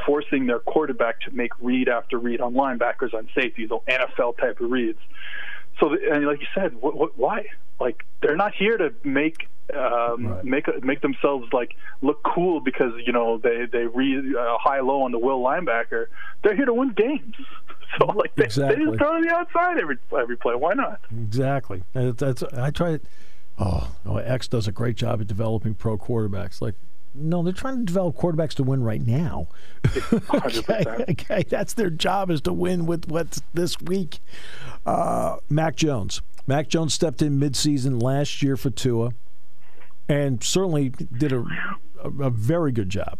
[0.07, 4.61] forcing their quarterback to make read after read on linebackers, on safeties, on NFL type
[4.61, 5.01] of reads.
[5.81, 7.47] So, and like you said, what, what, why?
[7.81, 10.45] Like they're not here to make um, Right.
[10.45, 15.03] make make themselves like look cool because you know they they read uh, high low
[15.03, 16.07] on the will linebacker.
[16.43, 17.35] They're here to win games.
[18.01, 18.85] So like they, they Exactly.
[18.85, 20.55] just throw to the outside every every play.
[20.57, 21.01] Why not?
[21.11, 21.85] Exactly.
[21.95, 22.99] And that's I try.
[23.59, 26.61] Oh, oh, X does a great job at developing pro quarterbacks.
[26.61, 26.75] Like,
[27.15, 29.47] no, they're trying to develop quarterbacks to win right now.
[30.35, 34.19] Okay, okay, that's their job is to win with what's this week.
[34.85, 36.21] Uh, Mac Jones.
[36.47, 39.13] Mac Jones stepped in midseason last year for Tua,
[40.09, 41.45] and certainly did a,
[42.03, 43.19] a, a very good job.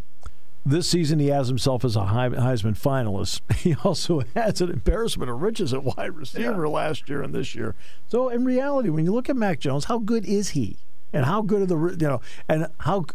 [0.65, 3.39] This season, he has himself as a Heisman finalist.
[3.55, 7.73] He also has an embarrassment of riches at wide receiver last year and this year.
[8.09, 10.77] So, in reality, when you look at Mac Jones, how good is he?
[11.13, 12.21] And how good are the you know?
[12.49, 13.05] And how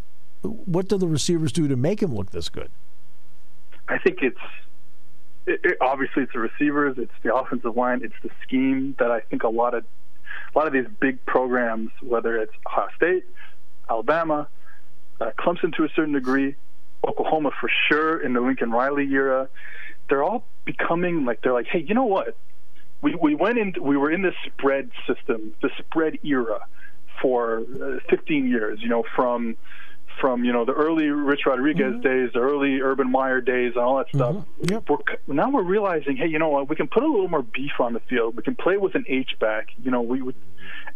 [0.43, 2.71] what do the receivers do to make him look this good?
[3.89, 4.41] I think it's
[5.47, 9.21] it, it, obviously it's the receivers, it's the offensive line, it's the scheme that I
[9.21, 9.85] think a lot of
[10.55, 13.25] a lot of these big programs, whether it's Ohio State,
[13.93, 14.49] Alabama,
[15.21, 16.57] uh, Clemson to a certain degree,
[17.07, 19.49] Oklahoma for sure in the Lincoln Riley era,
[20.09, 22.37] they're all becoming like they're like, hey, you know what?
[23.03, 26.61] We we went in, we were in this spread system, the spread era,
[27.21, 28.81] for uh, 15 years.
[28.81, 29.57] You know, from
[30.21, 33.99] from you know the early Rich Rodriguez days, the early Urban Meyer days, and all
[33.99, 34.45] that stuff.
[34.63, 34.89] Yep.
[34.89, 36.69] We're, now we're realizing, hey, you know what?
[36.71, 38.37] We can put a little more beef on the field.
[38.37, 39.69] We can play with an H back.
[39.83, 40.37] You know, we would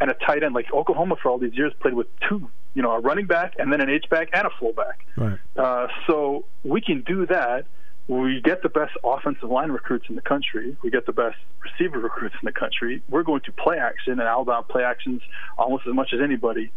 [0.00, 2.48] and a tight end like Oklahoma for all these years played with two.
[2.76, 5.04] You know, a running back and then an H back and a fullback.
[5.16, 5.38] Right.
[5.56, 7.66] Uh, so we can do that.
[8.06, 10.76] We get the best offensive line recruits in the country.
[10.82, 13.02] We get the best receiver recruits in the country.
[13.08, 15.22] We're going to play action and Alabama play actions
[15.58, 16.70] almost as much as anybody.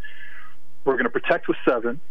[0.85, 2.01] We're going to protect with seven.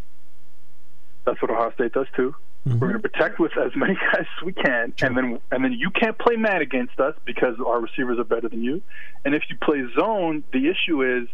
[1.24, 2.36] That's what Ohio State does too.
[2.64, 5.72] We're going to protect with as many guys as we can, and then and then
[5.72, 8.82] you can't play man against us because our receivers are better than you.
[9.24, 11.28] And if you play zone, the issue is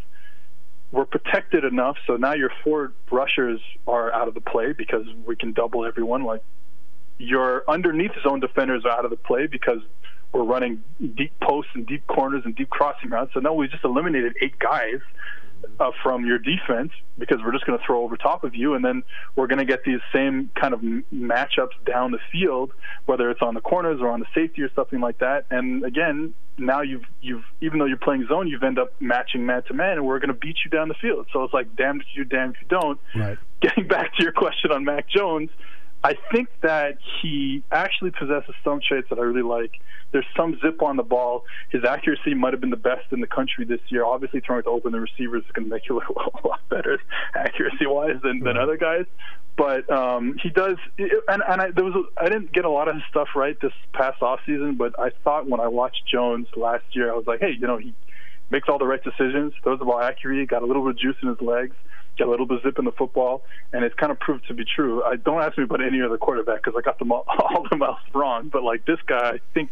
[0.95, 5.34] we're protected enough, so now your four rushers are out of the play because we
[5.34, 6.22] can double everyone.
[6.22, 6.42] Like
[7.18, 9.80] your underneath zone defenders are out of the play because
[10.32, 10.84] we're running
[11.16, 13.34] deep posts and deep corners and deep crossing routes.
[13.34, 15.01] So now we just eliminated eight guys
[15.80, 18.84] uh, from your defense because we're just going to throw over top of you, and
[18.84, 19.02] then
[19.36, 22.72] we're going to get these same kind of m- matchups down the field,
[23.06, 25.46] whether it's on the corners or on the safety or something like that.
[25.50, 29.62] And again, now you've you've even though you're playing zone, you've end up matching man
[29.64, 31.26] to man, and we're going to beat you down the field.
[31.32, 33.00] So it's like damned if you, damned if you don't.
[33.14, 33.38] Right.
[33.60, 35.50] Getting back to your question on Mac Jones,
[36.05, 39.80] I think that he actually possesses some traits that I really like.
[40.12, 41.44] There's some zip on the ball.
[41.70, 44.05] His accuracy might have been the best in the country this year.
[44.05, 46.61] Obviously, throwing it to open the receivers is going to make you look a lot
[46.68, 46.98] better
[47.34, 49.07] accuracy-wise than, than other guys.
[49.57, 52.88] But um, he does, and, and I, there was a, I didn't get a lot
[52.88, 56.48] of his stuff right this past off season, but I thought when I watched Jones
[56.55, 57.94] last year, I was like, hey, you know, he
[58.50, 61.16] makes all the right decisions, throws the ball accurately, got a little bit of juice
[61.22, 61.76] in his legs,
[62.18, 63.42] got a little bit of zip in the football,
[63.72, 65.02] and it's kind of proved to be true.
[65.02, 67.82] I don't ask me about any other quarterback because I got them all, all them
[67.82, 69.70] else wrong, but like this guy, I think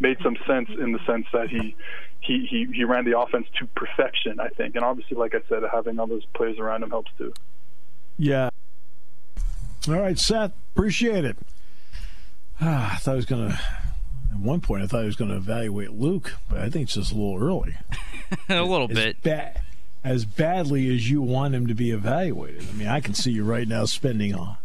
[0.00, 1.74] made some sense in the sense that he
[2.20, 4.38] he he, he ran the offense to perfection.
[4.40, 7.32] I think, and obviously, like I said, having all those players around him helps too.
[8.18, 8.50] Yeah.
[9.88, 10.52] All right, Seth.
[10.74, 11.36] Appreciate it.
[12.60, 13.60] Ah, I thought I was going to.
[14.32, 16.94] At one point, I thought I was going to evaluate Luke, but I think it's
[16.94, 17.74] just a little early.
[18.48, 19.22] a little As bit.
[19.22, 19.60] bad,
[20.04, 22.66] as badly as you want him to be evaluated.
[22.68, 24.56] I mean, I can see you right now spending on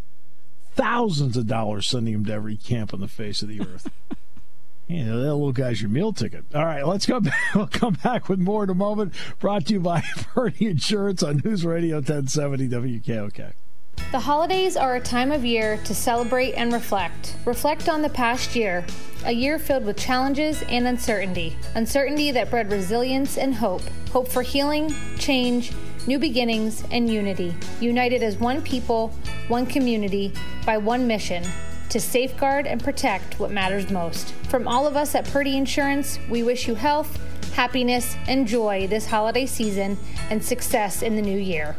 [0.76, 3.90] thousands of dollars sending him to every camp on the face of the earth.
[4.90, 6.46] You know, that little guy's your meal ticket.
[6.56, 7.38] All right, let's go back.
[7.56, 9.14] We'll come back with more in a moment.
[9.38, 13.52] Brought to you by Purdy Insurance on News Radio 1070 WKOK.
[14.10, 17.36] The holidays are a time of year to celebrate and reflect.
[17.43, 18.86] Reflect on the past year,
[19.26, 21.58] a year filled with challenges and uncertainty.
[21.76, 23.82] Uncertainty that bred resilience and hope.
[24.12, 25.74] Hope for healing, change,
[26.08, 27.54] new beginnings, and unity.
[27.82, 29.10] United as one people,
[29.50, 30.32] one community,
[30.66, 31.43] by one mission
[31.89, 34.32] to safeguard and protect what matters most.
[34.50, 37.20] From all of us at Purdy Insurance, we wish you health,
[37.54, 39.98] happiness, and joy this holiday season
[40.30, 41.76] and success in the new year.